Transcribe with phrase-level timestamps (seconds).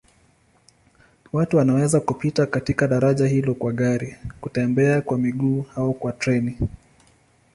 [1.33, 6.57] Watu wanaweza kupita katika daraja hilo kwa gari, kutembea kwa miguu au kwa treni.